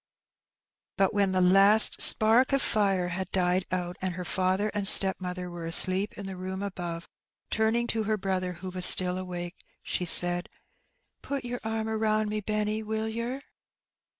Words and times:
But 0.97 1.13
when 1.13 1.31
the 1.31 1.41
last 1.41 2.01
spark 2.01 2.53
of 2.53 2.61
fire 2.63 3.09
had 3.09 3.29
died 3.31 3.65
out, 3.71 3.97
and 4.01 4.15
her 4.15 4.25
father 4.25 4.69
and 4.73 4.87
stepmother 4.87 5.47
were 5.47 5.67
asleep 5.67 6.13
in 6.17 6.25
the 6.25 6.35
room 6.35 6.63
above, 6.63 7.07
turning 7.51 7.85
to 7.89 8.05
her 8.05 8.17
brother, 8.17 8.53
who 8.53 8.71
was 8.71 8.83
still 8.83 9.15
awake, 9.19 9.63
she 9.83 10.05
said, 10.05 10.49
"Put 11.21 11.45
your 11.45 11.59
arm 11.63 11.87
about 11.87 12.25
me, 12.29 12.39
Benny, 12.41 12.81
will 12.81 13.07
yer?'' 13.07 13.41